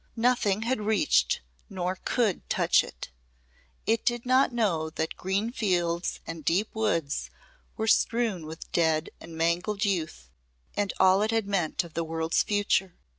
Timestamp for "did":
4.03-4.25